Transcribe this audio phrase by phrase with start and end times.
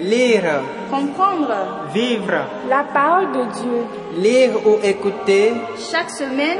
[0.00, 1.54] Lire, Comprendre
[1.94, 3.84] vivre, la parole de Dieu
[4.18, 5.52] lire ou écouter
[5.90, 6.58] chaque semaine.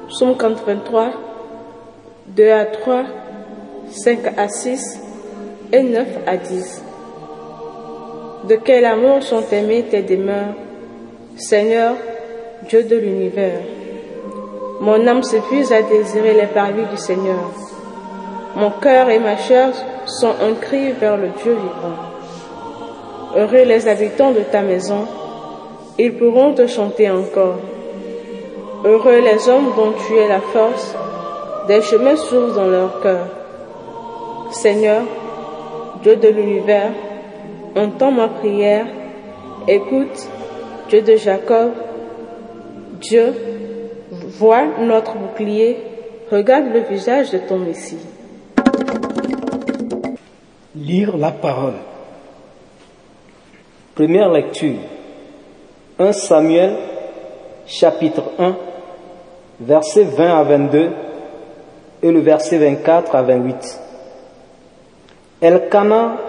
[0.08, 1.10] Psaume 83,
[2.26, 3.04] 2 à 3,
[3.90, 5.00] 5 à 6
[5.72, 6.82] et 9 à 10.
[8.44, 10.54] De quel amour sont aimées tes demeures,
[11.36, 11.94] Seigneur,
[12.68, 13.60] Dieu de l'univers.
[14.80, 17.50] Mon âme s'épuise à désirer les parvis du Seigneur.
[18.54, 19.70] Mon cœur et ma chair
[20.06, 21.96] sont un cri vers le Dieu vivant.
[23.36, 25.06] Heureux les habitants de ta maison,
[25.98, 27.58] ils pourront te chanter encore.
[28.84, 30.94] Heureux les hommes dont tu es la force,
[31.66, 33.26] des chemins s'ouvrent dans leur cœur.
[34.52, 35.02] Seigneur,
[36.02, 36.92] Dieu de l'univers,
[37.78, 38.86] entends ma prière,
[39.66, 40.28] écoute,
[40.88, 41.72] Dieu de Jacob,
[43.00, 43.34] Dieu,
[44.10, 45.78] vois notre bouclier,
[46.30, 47.98] regarde le visage de ton Messie.
[50.74, 51.74] Lire la parole.
[53.94, 54.76] Première lecture.
[55.98, 56.76] 1 Samuel,
[57.66, 58.56] chapitre 1,
[59.60, 60.90] versets 20 à 22
[62.02, 63.80] et le verset 24 à 28.
[65.40, 66.27] Elkanah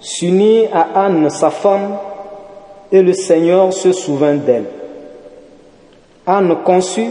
[0.00, 1.96] s'unit à Anne, sa femme,
[2.90, 4.66] et le Seigneur se souvint d'elle.
[6.26, 7.10] Anne conçut,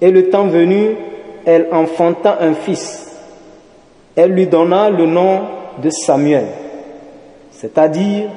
[0.00, 0.96] et le temps venu,
[1.44, 3.16] elle enfanta un fils.
[4.16, 5.42] Elle lui donna le nom
[5.82, 6.46] de Samuel,
[7.50, 8.28] c'est-à-dire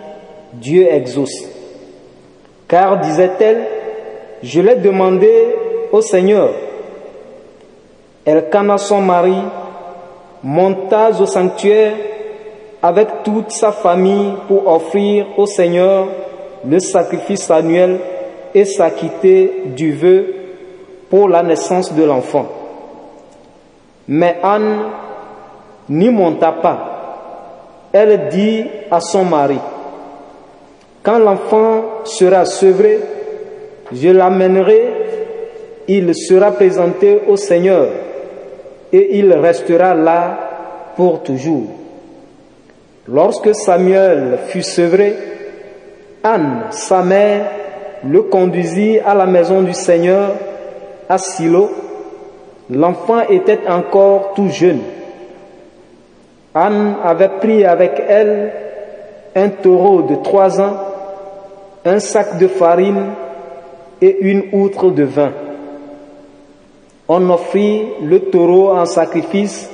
[0.53, 1.43] Dieu exauce.
[2.67, 3.65] Car, disait-elle,
[4.43, 5.31] je l'ai demandé
[5.91, 6.49] au Seigneur.
[8.25, 9.37] Elkanah, son mari,
[10.43, 11.93] monta au sanctuaire
[12.81, 16.07] avec toute sa famille pour offrir au Seigneur
[16.67, 17.99] le sacrifice annuel
[18.53, 20.33] et s'acquitter du vœu
[21.09, 22.47] pour la naissance de l'enfant.
[24.07, 24.77] Mais Anne
[25.89, 27.89] n'y monta pas.
[27.91, 29.59] Elle dit à son mari,
[31.03, 32.99] quand l'enfant sera sevré,
[33.93, 34.93] je l'amènerai,
[35.87, 37.87] il sera présenté au Seigneur
[38.91, 40.37] et il restera là
[40.95, 41.76] pour toujours.
[43.09, 45.15] Lorsque Samuel fut sevré,
[46.23, 47.45] Anne, sa mère,
[48.03, 50.31] le conduisit à la maison du Seigneur,
[51.07, 51.71] à Silo.
[52.69, 54.81] L'enfant était encore tout jeune.
[56.53, 58.51] Anne avait pris avec elle
[59.35, 60.77] un taureau de trois ans,
[61.85, 63.05] un sac de farine
[64.01, 65.31] et une outre de vin.
[67.07, 69.69] On offrit le taureau en sacrifice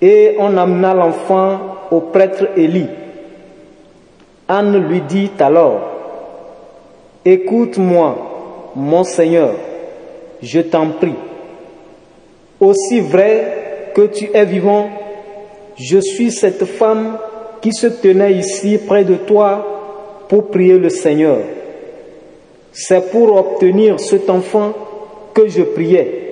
[0.00, 2.88] et on amena l'enfant au prêtre Élie.
[4.48, 5.80] Anne lui dit alors,
[7.24, 9.54] Écoute-moi, mon Seigneur,
[10.42, 11.14] je t'en prie.
[12.60, 14.88] Aussi vrai que tu es vivant,
[15.76, 17.18] je suis cette femme
[17.60, 21.38] qui se tenait ici près de toi pour prier le Seigneur.
[22.72, 24.72] C'est pour obtenir cet enfant
[25.34, 26.26] que je priais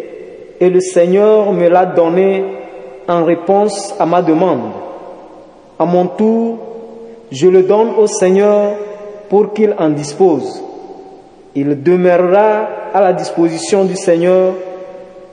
[0.61, 2.45] et le Seigneur me l'a donné
[3.09, 4.84] en réponse à ma demande.
[5.79, 6.59] À mon tour,
[7.33, 8.77] je le donne au Seigneur
[9.29, 10.63] pour qu'il en dispose.
[11.57, 14.55] Il demeurera à la disposition du Seigneur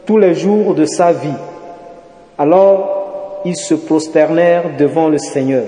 [0.05, 1.29] tous les jours de sa vie.
[2.37, 5.65] Alors, ils se prosternèrent devant le Seigneur.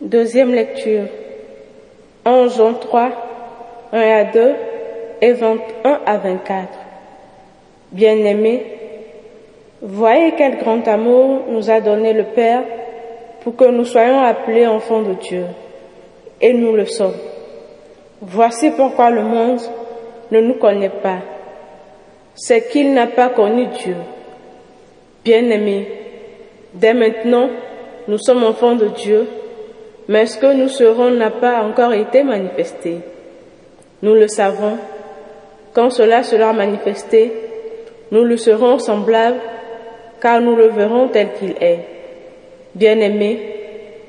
[0.00, 1.06] Deuxième lecture.
[2.24, 3.10] 1 Jean 3,
[3.92, 4.54] 1 à 2
[5.20, 6.68] et 21 à 24.
[7.92, 8.83] Bien-aimés,
[9.82, 12.62] voyez quel grand amour nous a donné le Père
[13.42, 15.44] pour que nous soyons appelés enfants de Dieu.
[16.40, 17.16] Et nous le sommes.
[18.20, 19.60] Voici pourquoi le monde
[20.30, 21.18] ne nous connaît pas.
[22.34, 23.96] C'est qu'il n'a pas connu Dieu.
[25.24, 25.88] Bien-aimés,
[26.74, 27.48] dès maintenant,
[28.08, 29.26] nous sommes enfants de Dieu,
[30.08, 32.98] mais ce que nous serons n'a pas encore été manifesté.
[34.02, 34.76] Nous le savons.
[35.72, 37.32] Quand cela sera manifesté,
[38.10, 39.40] nous lui serons semblables,
[40.24, 41.80] car nous le verrons tel qu'il est.
[42.74, 43.40] Bien-aimés,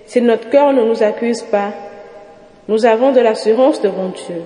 [0.06, 1.74] si notre cœur ne nous accuse pas,
[2.70, 4.44] nous avons de l'assurance devant Dieu.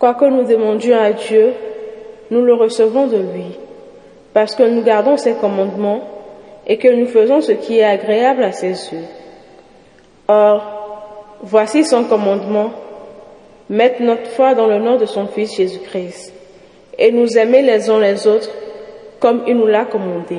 [0.00, 1.52] Quoique nous demandions à Dieu,
[2.32, 3.56] nous le recevons de lui,
[4.34, 6.00] parce que nous gardons ses commandements
[6.66, 9.06] et que nous faisons ce qui est agréable à ses yeux.
[10.26, 12.72] Or, voici son commandement,
[13.70, 16.34] mettre notre foi dans le nom de son Fils Jésus-Christ,
[16.98, 18.50] et nous aimer les uns les autres
[19.20, 20.38] comme il nous l'a commandé.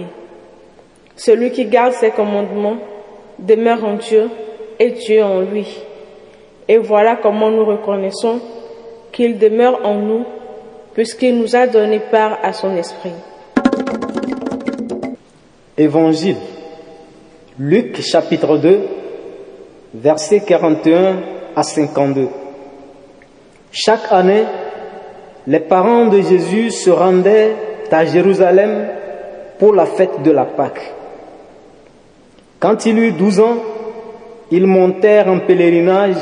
[1.18, 2.78] Celui qui garde ses commandements
[3.40, 4.30] demeure en Dieu
[4.80, 5.68] et Dieu en lui.
[6.68, 8.40] Et voilà comment nous reconnaissons
[9.12, 10.26] qu'il demeure en nous,
[10.94, 13.14] puisqu'il nous a donné part à son esprit.
[15.76, 16.38] Évangile.
[17.58, 18.82] Luc chapitre 2,
[19.96, 21.20] versets 41
[21.56, 22.28] à 52.
[23.72, 24.44] Chaque année,
[25.48, 27.56] les parents de Jésus se rendaient
[27.92, 28.88] à Jérusalem
[29.58, 30.97] pour la fête de la Pâque.
[32.60, 33.58] Quand il eut 12 ans,
[34.50, 36.16] ils montèrent en pèlerinage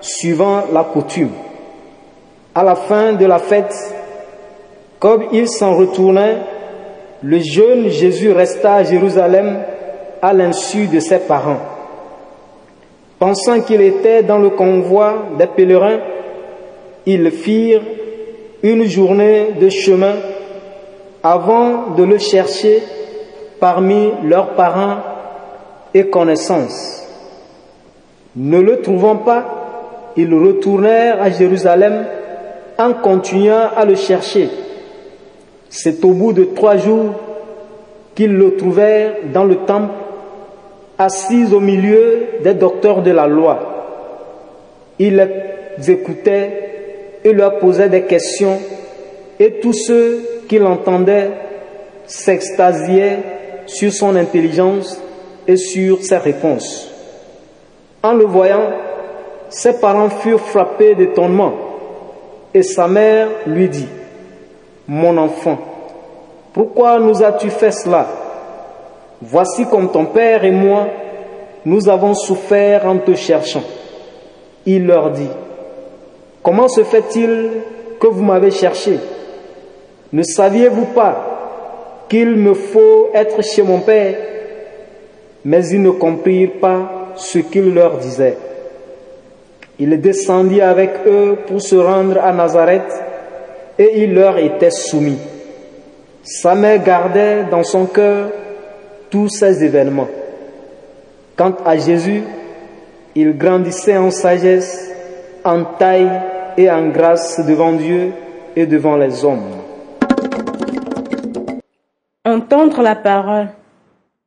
[0.00, 1.30] suivant la coutume.
[2.54, 3.74] À la fin de la fête,
[4.98, 6.38] comme ils s'en retournaient,
[7.22, 9.60] le jeune Jésus resta à Jérusalem
[10.20, 11.60] à l'insu de ses parents.
[13.18, 16.00] Pensant qu'il était dans le convoi des pèlerins,
[17.06, 17.82] ils firent
[18.62, 20.14] une journée de chemin
[21.22, 22.82] avant de le chercher
[23.60, 24.98] parmi leurs parents
[25.94, 27.02] et connaissances.
[28.36, 32.04] Ne le trouvant pas, ils retournèrent à Jérusalem
[32.78, 34.48] en continuant à le chercher.
[35.68, 37.14] C'est au bout de trois jours
[38.14, 39.92] qu'ils le trouvèrent dans le temple,
[40.98, 43.58] assis au milieu des docteurs de la loi.
[44.98, 45.16] Il
[45.78, 48.58] les écoutait et leur posait des questions,
[49.38, 51.30] et tous ceux qui l'entendaient
[52.06, 53.18] s'extasiaient
[53.66, 55.00] sur son intelligence
[55.48, 56.92] et sur ses réponses.
[58.02, 58.70] En le voyant,
[59.48, 61.54] ses parents furent frappés d'étonnement,
[62.52, 63.88] et sa mère lui dit,
[64.86, 65.58] Mon enfant,
[66.52, 68.06] pourquoi nous as-tu fait cela?
[69.22, 70.86] Voici comme ton père et moi,
[71.64, 73.62] nous avons souffert en te cherchant.
[74.66, 75.30] Il leur dit,
[76.42, 77.50] Comment se fait-il
[77.98, 78.98] que vous m'avez cherché?
[80.12, 84.16] Ne saviez-vous pas qu'il me faut être chez mon père?
[85.44, 88.36] Mais ils ne comprirent pas ce qu'il leur disait.
[89.78, 92.92] Il descendit avec eux pour se rendre à Nazareth
[93.78, 95.18] et il leur était soumis.
[96.24, 98.30] Sa mère gardait dans son cœur
[99.08, 100.08] tous ces événements.
[101.36, 102.22] Quant à Jésus,
[103.14, 104.92] il grandissait en sagesse,
[105.44, 106.10] en taille
[106.56, 108.12] et en grâce devant Dieu
[108.56, 109.44] et devant les hommes.
[112.24, 113.48] Entendre la parole.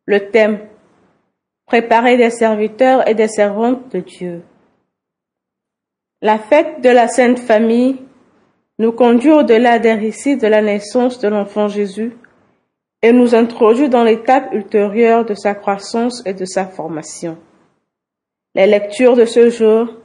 [0.06, 0.60] Le thème.
[1.71, 4.44] Préparer des serviteurs et des servantes de Dieu.
[6.21, 7.95] La fête de la Sainte Famille
[8.77, 12.12] nous conduit au-delà des récits de la naissance de l'enfant Jésus
[13.01, 17.38] et nous introduit dans l'étape ultérieure de sa croissance et de sa formation.
[18.53, 19.95] Les lectures de ce jour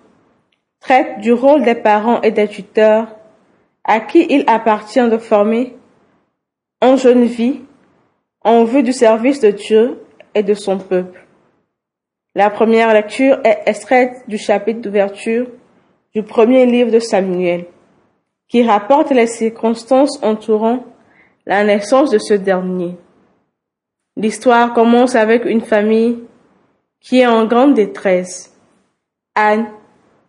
[0.78, 3.08] traitent du rôle des parents et des tuteurs
[3.82, 5.74] à qui il appartient de former
[6.80, 7.62] en jeune vie
[8.42, 10.00] en vue du service de Dieu
[10.32, 11.25] et de son peuple.
[12.36, 15.46] La première lecture est extraite du chapitre d'ouverture
[16.14, 17.64] du premier livre de Samuel,
[18.46, 20.84] qui rapporte les circonstances entourant
[21.46, 22.98] la naissance de ce dernier.
[24.18, 26.24] L'histoire commence avec une famille
[27.00, 28.54] qui est en grande détresse.
[29.34, 29.68] Anne,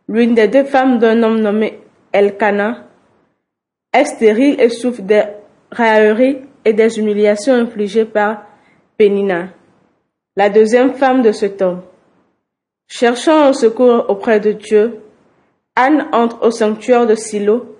[0.07, 1.77] l'une des deux femmes d'un homme nommé
[2.13, 2.85] Elkanah,
[3.91, 5.23] est stérile et souffre des
[5.73, 8.43] railleries et des humiliations infligées par
[8.95, 9.49] Pénina,
[10.37, 11.81] la deuxième femme de cet homme.
[12.87, 15.01] Cherchant un secours auprès de Dieu,
[15.75, 17.77] Anne entre au sanctuaire de Silo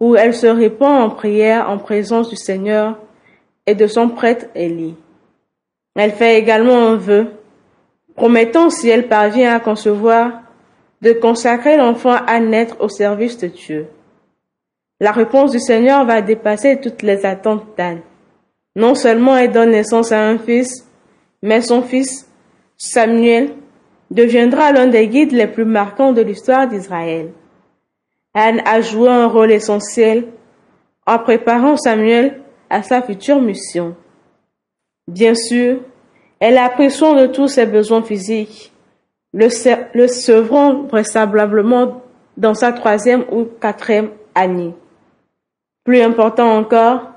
[0.00, 2.98] où elle se répand en prière en présence du Seigneur
[3.66, 4.96] et de son prêtre Élie.
[5.96, 7.28] Elle fait également un vœu,
[8.16, 10.42] promettant si elle parvient à concevoir,
[11.02, 13.86] de consacrer l'enfant à naître au service de Dieu.
[15.00, 18.00] La réponse du Seigneur va dépasser toutes les attentes d'Anne.
[18.76, 20.88] Non seulement elle donne naissance à un fils,
[21.42, 22.28] mais son fils,
[22.76, 23.54] Samuel,
[24.10, 27.32] deviendra l'un des guides les plus marquants de l'histoire d'Israël.
[28.34, 30.26] Anne a joué un rôle essentiel
[31.06, 33.94] en préparant Samuel à sa future mission.
[35.06, 35.78] Bien sûr,
[36.40, 38.72] elle a pris soin de tous ses besoins physiques,
[39.32, 42.02] le, sevrant vraisemblablement
[42.36, 44.74] dans sa troisième ou quatrième année.
[45.84, 47.10] Plus important encore,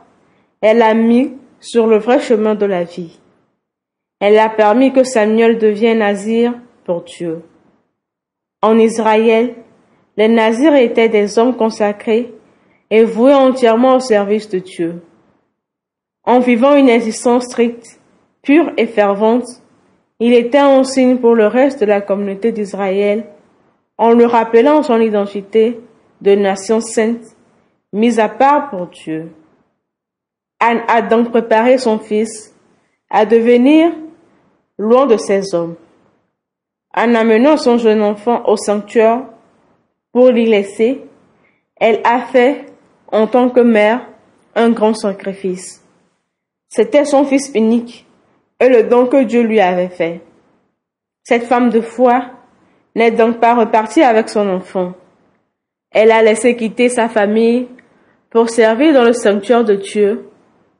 [0.61, 3.19] elle a mis sur le vrai chemin de la vie.
[4.19, 6.53] Elle a permis que Samuel devienne nazir
[6.95, 7.41] Dieu.
[8.61, 9.55] En Israël,
[10.17, 12.33] les nazirs étaient des hommes consacrés
[12.89, 15.01] et voués entièrement au service de Dieu.
[16.23, 17.99] En vivant une existence stricte,
[18.41, 19.47] pure et fervente,
[20.19, 23.25] il était un signe pour le reste de la communauté d'Israël,
[23.97, 25.79] en le rappelant son identité
[26.21, 27.23] de nation sainte,
[27.93, 29.31] mise à part pour Dieu.
[30.59, 32.55] Anne a donc préparé son fils
[33.09, 33.91] à devenir
[34.77, 35.75] loin de ces hommes.
[36.97, 39.21] En amenant son jeune enfant au sanctuaire
[40.11, 41.03] pour l'y laisser,
[41.79, 42.65] elle a fait,
[43.11, 44.01] en tant que mère,
[44.55, 45.83] un grand sacrifice.
[46.69, 48.07] C'était son fils unique
[48.59, 50.21] et le don que Dieu lui avait fait.
[51.23, 52.31] Cette femme de foi
[52.95, 54.93] n'est donc pas repartie avec son enfant.
[55.91, 57.67] Elle a laissé quitter sa famille
[58.31, 60.29] pour servir dans le sanctuaire de Dieu,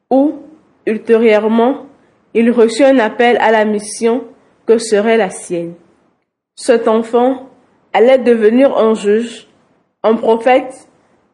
[0.10, 0.40] où,
[0.88, 1.86] ultérieurement,
[2.34, 4.24] il reçut un appel à la mission
[4.66, 5.76] que serait la sienne.
[6.58, 7.50] Cet enfant
[7.94, 9.48] allait devenir un juge,
[10.02, 10.90] un prophète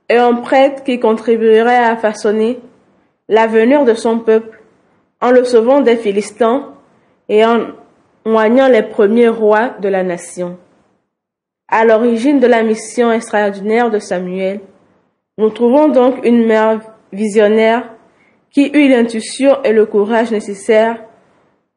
[0.09, 2.59] et un prêtre qui contribuerait à façonner
[3.29, 4.61] l'avenir de son peuple
[5.21, 6.73] en le sauvant des Philistins
[7.29, 7.67] et en
[8.25, 10.57] moignant les premiers rois de la nation.
[11.69, 14.59] À l'origine de la mission extraordinaire de Samuel,
[15.37, 16.81] nous trouvons donc une mère
[17.13, 17.93] visionnaire
[18.51, 21.01] qui eut l'intuition et le courage nécessaires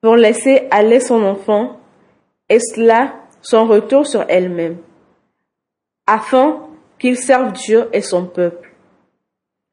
[0.02, 1.78] pour laisser aller son enfant,
[2.48, 3.14] et cela
[3.48, 4.78] son retour sur elle-même,
[6.04, 6.66] afin
[6.98, 8.72] qu'il serve Dieu et son peuple.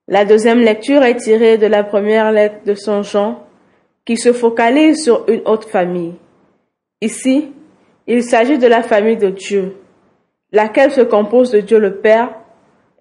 [0.07, 3.41] La deuxième lecture est tirée de la première lettre de Saint Jean,
[4.05, 6.13] qui se focalise sur une autre famille.
[7.01, 7.51] Ici,
[8.05, 9.75] il s'agit de la famille de Dieu,
[10.51, 12.29] laquelle se compose de Dieu le Père,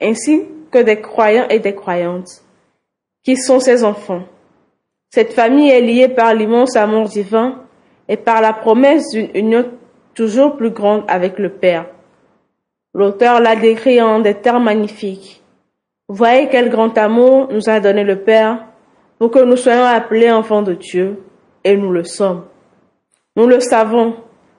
[0.00, 2.44] ainsi que des croyants et des croyantes,
[3.22, 4.22] qui sont ses enfants.
[5.10, 7.62] Cette famille est liée par l'immense amour divin
[8.08, 9.70] et par la promesse d'une union
[10.14, 11.86] toujours plus grande avec le Père.
[12.94, 15.42] L'auteur l'a décrit en des termes magnifiques.
[16.08, 18.66] Voyez quel grand amour nous a donné le Père
[19.18, 21.22] pour que nous soyons appelés enfants de Dieu,
[21.64, 22.44] et nous le sommes.
[23.36, 24.16] Nous le savons,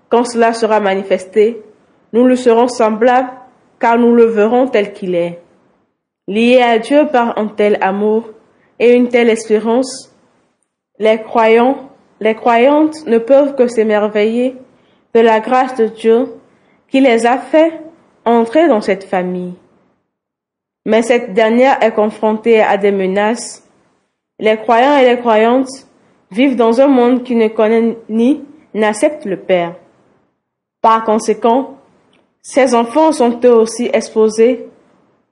[0.10, 1.62] quand cela sera manifesté,
[2.14, 3.32] nous lui serons semblables,
[3.80, 5.42] car nous le verrons tel qu'il est.
[6.28, 8.30] Liés à Dieu par un tel amour
[8.80, 10.16] et une telle espérance,
[10.98, 11.90] les croyants,
[12.22, 14.56] les croyantes ne peuvent que s'émerveiller
[15.14, 16.34] de la grâce de Dieu
[16.90, 17.82] qui les a fait
[18.26, 19.54] entrer dans cette famille.
[20.86, 23.68] Mais cette dernière est confrontée à des menaces.
[24.40, 25.70] Les croyants et les croyantes
[26.32, 28.44] vivent dans un monde qui ne connaît ni
[28.74, 29.76] n'accepte le Père.
[30.82, 31.78] Par conséquent,
[32.42, 34.68] ces enfants sont eux aussi exposés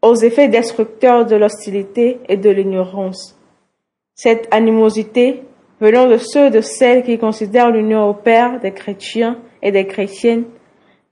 [0.02, 3.38] aux effets destructeurs de l'hostilité et de l'ignorance.
[4.16, 5.44] Cette animosité
[5.82, 10.46] venant de ceux de celles qui considèrent l'union au Père des chrétiens et des chrétiennes,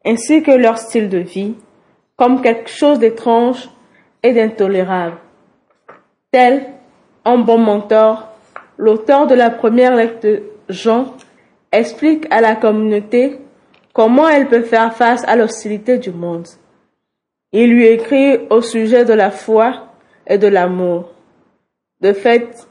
[0.05, 1.55] ainsi que leur style de vie,
[2.15, 3.69] comme quelque chose d'étrange
[4.23, 5.17] et d'intolérable.
[6.31, 6.65] Tel
[7.25, 8.29] un bon mentor,
[8.77, 11.13] l'auteur de la première lettre de Jean
[11.71, 13.39] explique à la communauté
[13.93, 16.47] comment elle peut faire face à l'hostilité du monde.
[17.51, 19.87] Il lui écrit au sujet de la foi
[20.27, 21.11] et de l'amour.
[21.99, 22.67] De fait,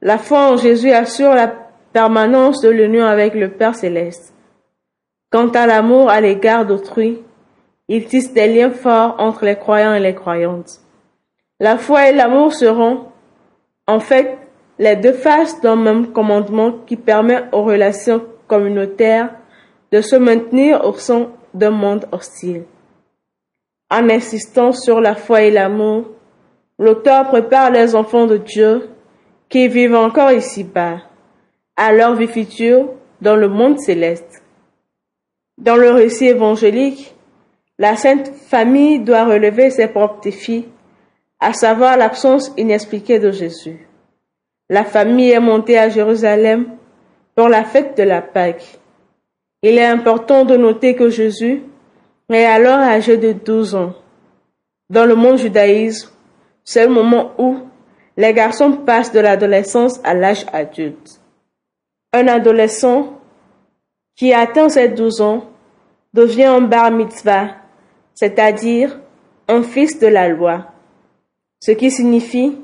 [0.00, 1.52] la foi en Jésus assure la
[1.92, 4.34] permanence de l'union avec le Père céleste.
[5.32, 7.22] Quant à l'amour à l'égard d'autrui,
[7.88, 10.80] il tisse des liens forts entre les croyants et les croyantes.
[11.58, 13.06] La foi et l'amour seront,
[13.86, 14.36] en fait,
[14.78, 19.30] les deux faces d'un même commandement qui permet aux relations communautaires
[19.90, 22.64] de se maintenir au sein d'un monde hostile.
[23.90, 26.10] En insistant sur la foi et l'amour,
[26.78, 28.90] l'auteur prépare les enfants de Dieu
[29.48, 30.98] qui vivent encore ici-bas
[31.76, 32.90] à leur vie future
[33.22, 34.41] dans le monde céleste.
[35.58, 37.14] Dans le récit évangélique,
[37.78, 40.66] la Sainte Famille doit relever ses propres défis,
[41.40, 43.88] à savoir l'absence inexpliquée de Jésus.
[44.68, 46.76] La famille est montée à Jérusalem
[47.34, 48.78] pour la fête de la Pâque.
[49.62, 51.62] Il est important de noter que Jésus
[52.30, 53.94] est alors âgé de 12 ans.
[54.88, 56.10] Dans le monde judaïsme,
[56.64, 57.58] c'est le moment où
[58.16, 61.20] les garçons passent de l'adolescence à l'âge adulte.
[62.12, 63.18] Un adolescent
[64.16, 65.44] qui atteint ses 12 ans
[66.12, 67.56] devient un bar mitzvah,
[68.14, 69.00] c'est-à-dire
[69.48, 70.66] un fils de la loi,
[71.60, 72.58] ce qui signifie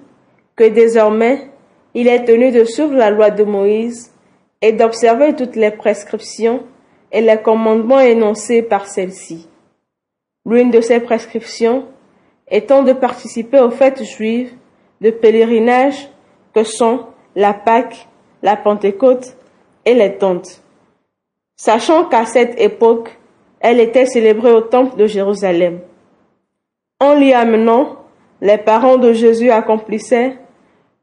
[0.56, 1.50] que désormais
[1.94, 4.12] il est tenu de suivre la loi de Moïse
[4.60, 6.64] et d'observer toutes les prescriptions
[7.10, 9.48] et les commandements énoncés par celle-ci.
[10.44, 11.86] L'une de ces prescriptions
[12.50, 14.52] étant de participer aux fêtes juives
[15.00, 16.08] de pèlerinage
[16.54, 18.08] que sont la Pâque,
[18.42, 19.36] la Pentecôte
[19.84, 20.62] et les tentes.
[21.60, 23.18] Sachant qu'à cette époque,
[23.58, 25.80] elle était célébrée au temple de Jérusalem.
[27.00, 27.96] En l'y amenant,
[28.40, 30.38] les parents de Jésus accomplissaient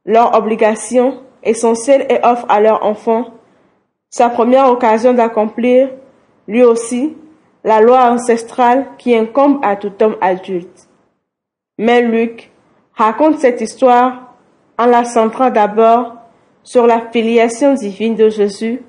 [0.06, 3.26] leur obligation essentielle et offrent à leur enfant
[4.08, 5.90] sa première occasion d'accomplir,
[6.48, 7.14] lui aussi,
[7.62, 10.88] la loi ancestrale qui incombe à tout homme adulte.
[11.76, 12.50] Mais Luc
[12.94, 14.34] raconte cette histoire
[14.78, 16.14] en la centrant d'abord
[16.62, 18.80] sur la filiation divine de Jésus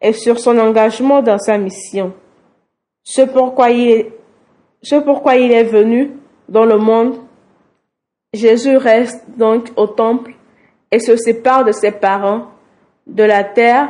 [0.00, 2.12] et sur son engagement dans sa mission.
[3.04, 4.12] ce pourquoi il
[5.52, 6.12] est, venu
[6.48, 7.16] dans le monde.
[8.32, 10.32] Jésus reste donc au temple
[10.90, 12.48] et se sépare de ses parents,
[13.06, 13.88] de la terre,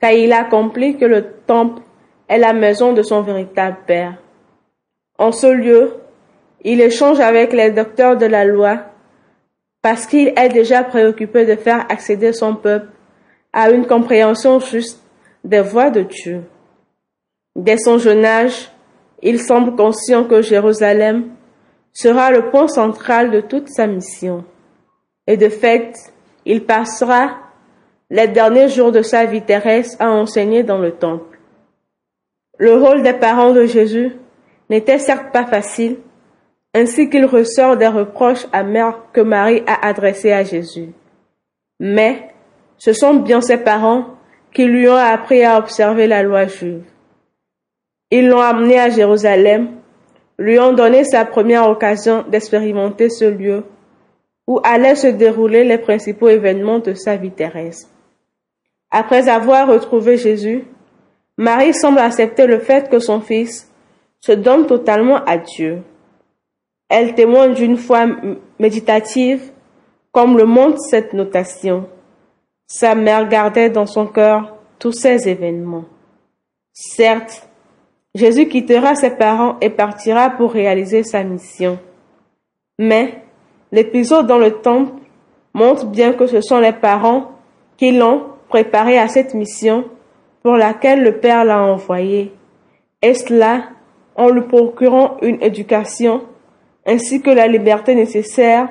[0.00, 1.82] car il a compris que le temple
[2.28, 4.14] est la maison de son véritable Père.
[5.18, 5.94] En ce lieu,
[6.64, 8.80] il échange avec les docteurs de la loi
[9.82, 12.88] parce qu'il est déjà préoccupé de faire accéder son peuple
[13.52, 15.05] à une compréhension juste
[15.46, 16.42] des voies de Dieu.
[17.54, 18.70] Dès son jeune âge,
[19.22, 21.30] il semble conscient que Jérusalem
[21.92, 24.44] sera le point central de toute sa mission.
[25.26, 25.94] Et de fait,
[26.44, 27.38] il passera
[28.10, 31.38] les derniers jours de sa vie terrestre à enseigner dans le temple.
[32.58, 34.16] Le rôle des parents de Jésus
[34.68, 35.98] n'était certes pas facile,
[36.74, 40.90] ainsi qu'il ressort des reproches amers que Marie a adressés à Jésus.
[41.78, 42.34] Mais
[42.78, 44.15] ce sont bien ses parents
[44.56, 46.86] qui lui ont appris à observer la loi juive.
[48.10, 49.68] Ils l'ont amené à Jérusalem,
[50.38, 53.64] lui ont donné sa première occasion d'expérimenter ce lieu
[54.46, 57.90] où allaient se dérouler les principaux événements de sa vie terrestre.
[58.90, 60.64] Après avoir retrouvé Jésus,
[61.36, 63.70] Marie semble accepter le fait que son fils
[64.20, 65.82] se donne totalement à Dieu.
[66.88, 68.06] Elle témoigne d'une foi
[68.58, 69.52] méditative,
[70.12, 71.90] comme le montre cette notation.
[72.66, 75.84] Sa mère gardait dans son cœur tous ces événements.
[76.72, 77.48] Certes,
[78.14, 81.78] Jésus quittera ses parents et partira pour réaliser sa mission.
[82.78, 83.22] Mais
[83.72, 84.92] l'épisode dans le temple
[85.54, 87.32] montre bien que ce sont les parents
[87.76, 89.84] qui l'ont préparé à cette mission
[90.42, 92.32] pour laquelle le Père l'a envoyé.
[93.02, 93.64] Et cela
[94.16, 96.22] en lui procurant une éducation
[96.86, 98.68] ainsi que la liberté nécessaire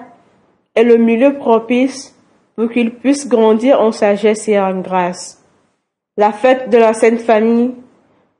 [0.75, 2.14] et le milieu propice
[2.55, 5.43] pour qu'il puisse grandir en sagesse et en grâce.
[6.17, 7.73] La fête de la Sainte Famille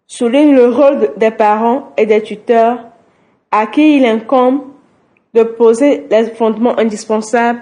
[0.08, 2.80] souligne le rôle des parents et des tuteurs
[3.52, 4.62] à qui il incombe
[5.34, 7.62] de poser les fondements indispensables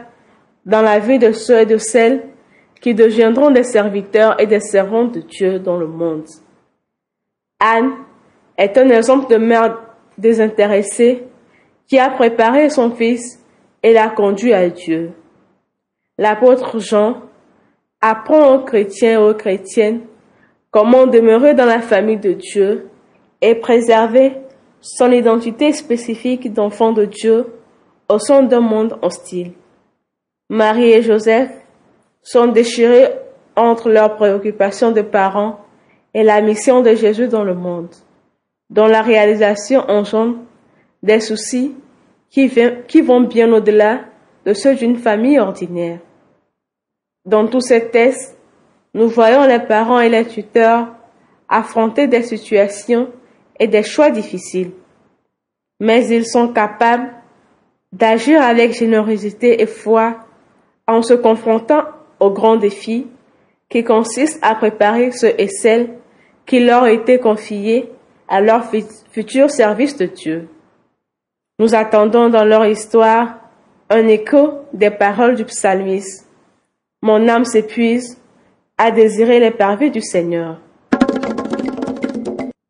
[0.66, 2.28] dans la vie de ceux et de celles
[2.82, 6.28] qui deviendront des serviteurs et des servants de Dieu dans le monde.
[7.60, 7.94] Anne
[8.58, 9.80] est un exemple de mère
[10.18, 11.24] désintéressée
[11.88, 13.40] qui a préparé son fils
[13.82, 15.12] et l'a conduit à Dieu.
[16.18, 17.22] L'apôtre Jean
[18.02, 20.02] apprend aux chrétiens et aux chrétiennes
[20.72, 22.90] comment demeurer dans la famille de Dieu
[23.42, 24.38] et préserver
[24.82, 27.54] son identité spécifique d'enfant de Dieu
[28.10, 29.54] au sein d'un monde hostile.
[30.50, 31.52] Marie et Joseph
[32.22, 33.10] sont déchirés
[33.56, 35.60] entre leurs préoccupations de parents
[36.14, 37.94] et la mission de Jésus dans le monde
[38.70, 40.38] dont la réalisation engendre
[41.04, 41.76] des soucis
[42.30, 42.52] qui,
[42.88, 44.02] qui vont bien au-delà
[44.46, 46.00] de ceux d'une famille ordinaire.
[47.26, 48.38] Dans tous ces tests,
[48.94, 50.88] nous voyons les parents et les tuteurs
[51.48, 53.10] affronter des situations
[53.60, 54.72] et des choix difficiles.
[55.80, 57.12] Mais ils sont capables
[57.92, 60.18] d'agir avec générosité et foi
[60.88, 61.84] en se confrontant
[62.20, 63.08] aux grands défis
[63.70, 65.90] qui consistent à préparer ceux et celles
[66.46, 67.90] qui leur ont été confiés
[68.28, 68.66] à leur
[69.12, 70.50] futur service de Dieu.
[71.60, 73.43] Nous attendons dans leur histoire
[74.00, 76.28] écho des paroles du psalmiste.
[77.02, 78.18] Mon âme s'épuise
[78.78, 80.60] à désirer les parvis du Seigneur.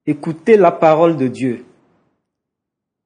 [0.05, 1.65] Écoutez la parole de Dieu.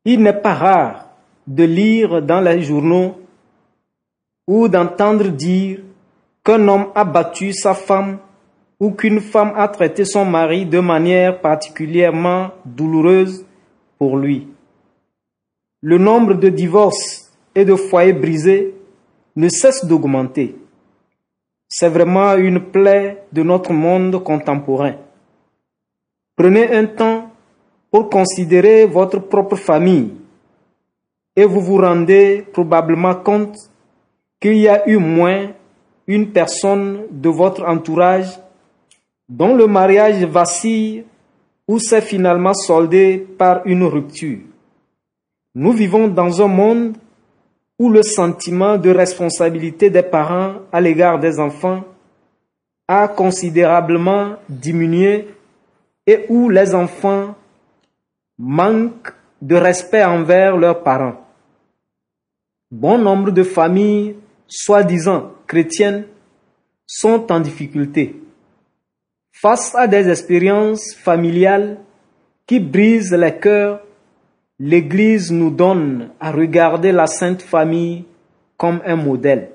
[0.06, 1.10] Il n'est pas rare
[1.45, 3.19] de lire dans les journaux
[4.47, 5.80] ou d'entendre dire
[6.43, 8.19] qu'un homme a battu sa femme
[8.80, 13.45] ou qu'une femme a traité son mari de manière particulièrement douloureuse
[13.97, 14.47] pour lui.
[15.82, 17.27] Le nombre de divorces
[17.58, 18.76] et de foyers brisés
[19.36, 20.56] ne cesse d'augmenter.
[21.67, 24.93] C'est vraiment une plaie de notre monde contemporain.
[26.36, 27.32] Prenez un temps
[27.89, 30.13] pour considérer votre propre famille
[31.36, 33.58] et vous vous rendez probablement compte
[34.39, 35.48] qu'il y a eu moins
[36.06, 38.39] une personne de votre entourage
[39.28, 41.06] dont le mariage vacille
[41.67, 44.41] ou s'est finalement soldé par une rupture.
[45.56, 46.98] Nous vivons dans un monde
[47.80, 51.84] où le sentiment de responsabilité des parents à l'égard des enfants
[52.88, 55.28] a considérablement diminué
[56.06, 57.36] et où les enfants
[58.38, 61.24] manquent de respect envers leurs parents.
[62.72, 64.16] Bon nombre de familles,
[64.48, 66.06] soi-disant chrétiennes,
[66.86, 68.22] sont en difficulté.
[69.32, 71.80] Face à des expériences familiales
[72.48, 73.82] qui brisent les cœurs,
[74.60, 78.06] l'Église nous donne à regarder la Sainte Famille
[78.58, 79.52] comme un modèle.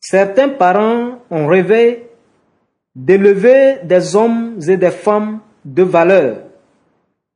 [0.00, 2.08] Certains parents ont rêvé
[2.94, 6.46] d'élever des hommes et des femmes de valeur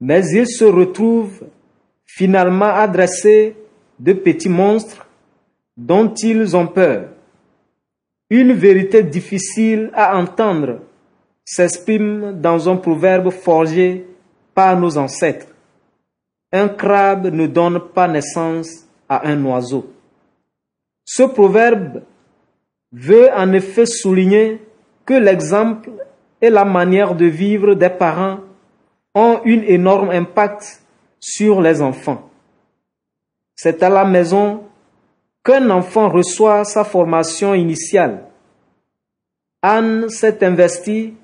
[0.01, 1.45] mais ils se retrouvent
[2.07, 3.55] finalement adressés
[3.99, 5.07] de petits monstres
[5.77, 7.11] dont ils ont peur.
[8.31, 10.81] Une vérité difficile à entendre
[11.45, 14.07] s'exprime dans un proverbe forgé
[14.55, 15.47] par nos ancêtres.
[16.53, 19.93] Un crabe ne donne pas naissance à un oiseau.
[21.05, 22.03] Ce proverbe
[22.93, 24.61] veut en effet souligner
[25.05, 25.91] que l'exemple
[26.41, 28.41] et la manière de vivre des parents
[29.15, 30.83] ont un énorme impact
[31.19, 32.31] sur les enfants.
[33.55, 34.65] C'est à la maison
[35.45, 38.25] qu'un enfant reçoit sa formation initiale.
[39.63, 41.15] Anne s'est investie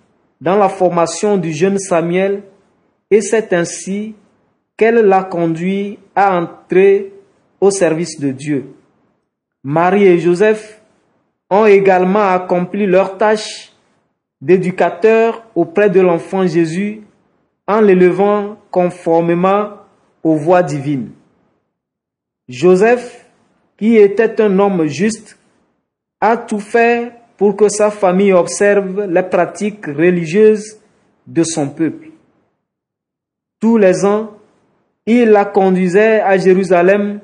[0.40, 2.42] dans la formation du jeune Samuel
[3.10, 4.14] et c'est ainsi
[4.76, 7.12] qu'elle l'a conduit à entrer
[7.60, 8.74] au service de Dieu.
[9.64, 10.80] Marie et Joseph
[11.50, 13.72] ont également accompli leur tâche
[14.40, 17.02] d'éducateur auprès de l'enfant Jésus
[17.66, 19.70] en l'élevant conformément
[20.22, 21.10] aux voies divines.
[22.48, 23.26] Joseph,
[23.76, 25.38] qui était un homme juste,
[26.20, 30.80] a tout fait pour que sa famille observe les pratiques religieuses
[31.26, 32.10] de son peuple.
[33.60, 34.35] Tous les ans,
[35.06, 37.20] il la conduisait à Jérusalem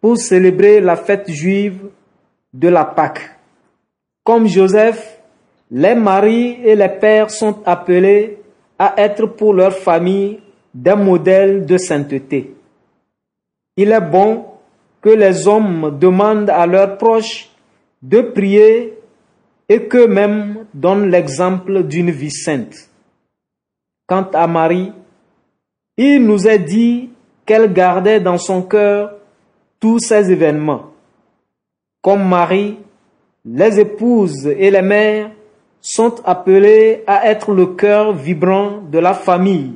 [0.00, 1.88] pour célébrer la fête juive
[2.52, 3.38] de la Pâque.
[4.22, 5.20] Comme Joseph,
[5.70, 8.38] les maris et les pères sont appelés
[8.78, 10.38] à être pour leur famille
[10.72, 12.54] des modèles de sainteté.
[13.76, 14.44] Il est bon
[15.00, 17.48] que les hommes demandent à leurs proches
[18.02, 18.98] de prier
[19.68, 22.88] et qu'eux-mêmes donnent l'exemple d'une vie sainte.
[24.06, 24.92] Quant à Marie,
[25.96, 27.10] il nous est dit
[27.46, 29.14] qu'elle gardait dans son cœur
[29.80, 30.90] tous ces événements.
[32.02, 32.78] Comme Marie,
[33.44, 35.30] les épouses et les mères
[35.80, 39.74] sont appelées à être le cœur vibrant de la famille,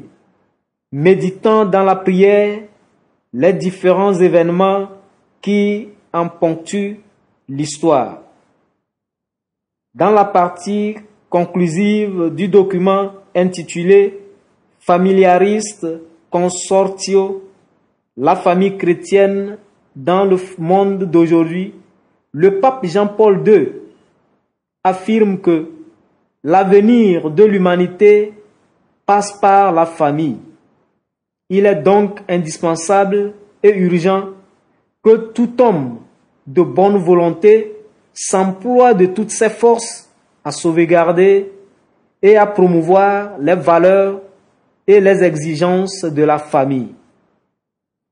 [0.91, 2.63] méditant dans la prière
[3.33, 4.89] les différents événements
[5.41, 7.01] qui en ponctuent
[7.49, 8.23] l'histoire.
[9.95, 10.97] Dans la partie
[11.29, 14.21] conclusive du document intitulé
[14.81, 15.87] Familiariste
[16.31, 17.50] Consortio,
[18.21, 19.57] la famille chrétienne
[19.97, 21.75] dans le monde d'aujourd'hui,
[22.33, 23.73] le pape Jean-Paul II
[24.85, 25.71] affirme que
[26.45, 28.35] l'avenir de l'humanité
[29.07, 30.37] passe par la famille.
[31.49, 34.29] Il est donc indispensable et urgent
[35.03, 36.01] que tout homme
[36.47, 37.75] de bonne volonté
[38.13, 40.11] s'emploie de toutes ses forces
[40.45, 41.51] à sauvegarder
[42.21, 44.21] et à promouvoir les valeurs
[44.87, 46.95] et les exigences de la famille.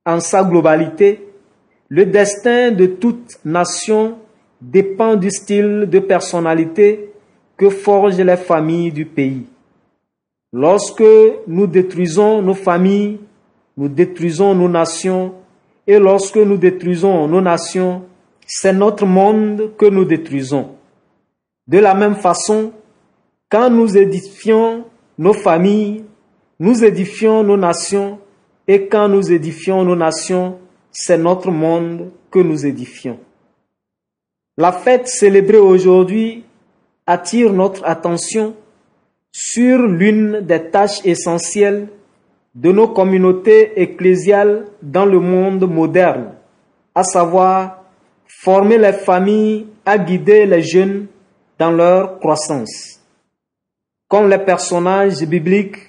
[0.08, 1.20] En sa globalité,
[1.90, 4.16] le destin de toute nation
[4.58, 7.10] dépend du style de personnalité
[7.58, 9.44] que forgent les familles du pays.
[10.50, 11.04] Lorsque
[11.46, 13.20] nous détruisons nos familles,
[13.76, 15.34] nous détruisons nos nations,
[15.86, 18.04] et lorsque nous détruisons nos nations,
[18.46, 20.70] c'est notre monde que nous détruisons.
[21.66, 22.72] De la même façon,
[23.50, 24.86] quand nous édifions
[25.18, 26.06] nos familles,
[26.58, 28.18] nous édifions nos nations,
[28.68, 30.58] et quand nous édifions nos nations,
[30.92, 33.18] c'est notre monde que nous édifions.
[34.58, 36.44] La fête célébrée aujourd'hui
[37.06, 38.54] attire notre attention
[39.32, 41.88] sur l'une des tâches essentielles
[42.54, 46.34] de nos communautés ecclésiales dans le monde moderne,
[46.94, 47.84] à savoir
[48.26, 51.06] former les familles à guider les jeunes
[51.58, 53.00] dans leur croissance.
[54.08, 55.87] Comme les personnages bibliques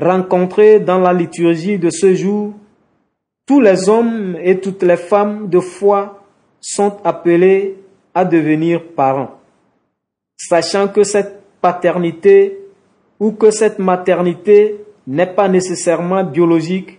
[0.00, 2.54] rencontrés dans la liturgie de ce jour,
[3.46, 6.24] tous les hommes et toutes les femmes de foi
[6.60, 7.76] sont appelés
[8.14, 9.38] à devenir parents,
[10.36, 12.58] sachant que cette paternité
[13.18, 16.98] ou que cette maternité n'est pas nécessairement biologique,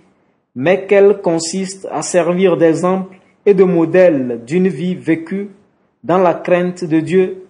[0.56, 5.50] mais qu'elle consiste à servir d'exemple et de modèle d'une vie vécue
[6.04, 7.46] dans la crainte de Dieu,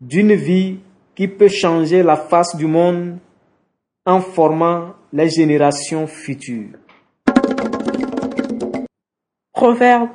[0.00, 0.78] d'une vie
[1.14, 3.18] qui peut changer la face du monde
[4.10, 6.78] en formant les générations futures.
[9.52, 10.08] Proverbe.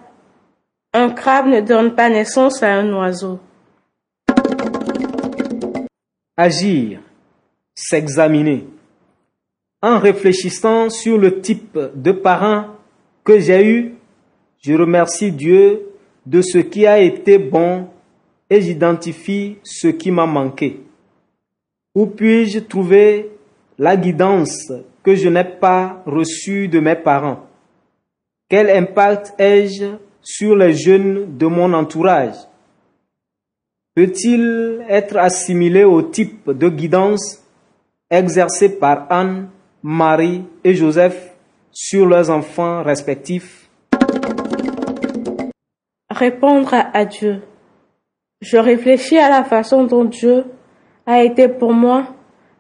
[0.94, 3.40] Un crabe ne donne pas naissance à un oiseau.
[6.38, 7.00] Agir,
[7.74, 8.68] s'examiner.
[9.82, 12.68] En réfléchissant sur le type de parents
[13.24, 13.96] que j'ai eu,
[14.62, 15.84] je remercie Dieu
[16.26, 17.88] de ce qui a été bon
[18.50, 20.82] et j'identifie ce qui m'a manqué.
[21.94, 23.35] Où puis-je trouver
[23.78, 24.72] la guidance
[25.04, 27.46] que je n'ai pas reçue de mes parents
[28.50, 29.86] Quel impact ai-je
[30.22, 32.36] sur les jeunes de mon entourage?
[33.96, 37.44] Peut-il être assimilé au type de guidance
[38.10, 39.50] exercé par Anne,
[39.82, 41.34] Marie et Joseph
[41.72, 43.70] sur leurs enfants respectifs?
[46.10, 47.42] Répondre à Dieu.
[48.42, 50.46] Je réfléchis à la façon dont Dieu
[51.06, 52.16] a été pour moi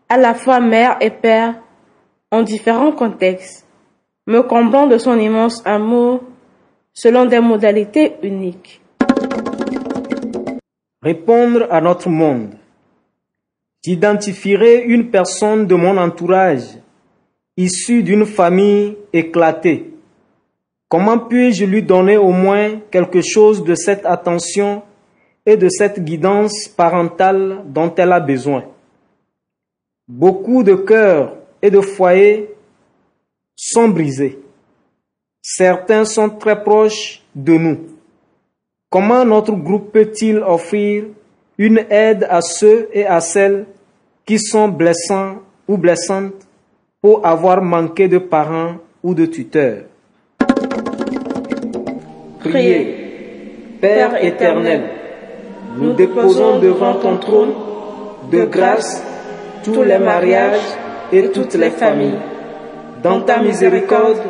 [0.09, 1.55] à la fois mère et père
[2.31, 3.65] en différents contextes,
[4.27, 6.21] me comblant de son immense amour
[6.93, 8.81] selon des modalités uniques.
[11.01, 12.55] Répondre à notre monde.
[13.83, 16.79] J'identifierai une personne de mon entourage,
[17.57, 19.93] issue d'une famille éclatée.
[20.89, 24.81] Comment puis-je lui donner au moins quelque chose de cette attention
[25.45, 28.63] et de cette guidance parentale dont elle a besoin?
[30.07, 32.49] Beaucoup de cœurs et de foyers
[33.55, 34.39] sont brisés.
[35.41, 37.77] Certains sont très proches de nous.
[38.91, 41.05] Comment notre groupe peut-il offrir
[41.57, 43.65] une aide à ceux et à celles
[44.25, 45.37] qui sont blessants
[45.67, 46.47] ou blessantes
[47.01, 49.85] pour avoir manqué de parents ou de tuteurs?
[52.41, 53.01] Priez.
[53.81, 54.83] Père éternel,
[55.77, 57.53] nous déposons devant ton trône
[58.31, 59.03] de grâce
[59.65, 60.67] tous les mariages
[61.11, 62.19] et toutes les familles.
[63.03, 64.21] Dans ta miséricorde,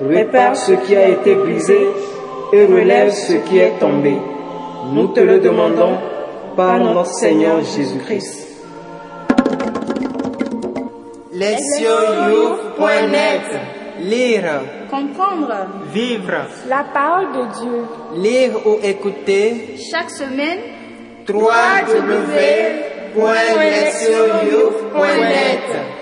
[0.00, 1.78] répare ce qui a été brisé
[2.52, 4.16] et relève ce qui est tombé.
[4.92, 5.96] Nous te le demandons
[6.56, 8.44] par notre Seigneur Jésus-Christ.
[13.98, 15.54] Lire, Comprendre
[15.92, 17.84] vivre, la parole de Dieu.
[18.16, 20.58] lire ou écouter Chaque semaine,
[23.14, 25.95] Poète sur you, poète.